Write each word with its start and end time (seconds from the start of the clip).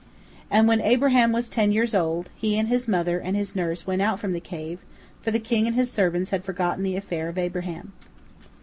And 0.49 0.67
when 0.67 0.81
Abraham 0.81 1.31
was 1.31 1.47
ten 1.47 1.71
years 1.71 1.93
old, 1.93 2.27
he 2.35 2.57
and 2.57 2.69
his 2.69 2.87
mother 2.87 3.19
and 3.19 3.37
his 3.37 3.55
nurse 3.55 3.85
went 3.85 4.01
out 4.01 4.19
from 4.19 4.31
the 4.33 4.39
cave, 4.39 4.79
for 5.21 5.29
the 5.29 5.37
king 5.37 5.67
and 5.67 5.75
his 5.75 5.91
servants 5.91 6.31
had 6.31 6.43
forgotten 6.43 6.81
the 6.83 6.95
affair 6.97 7.29
of 7.29 7.37
Abraham. 7.37 7.93